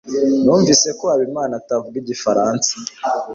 Numvise 0.43 0.87
ko 0.99 1.03
Habimana 1.11 1.53
atavuga 1.61 1.95
Igifaransa. 2.03 2.71